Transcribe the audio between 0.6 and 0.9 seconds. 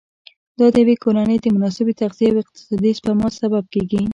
د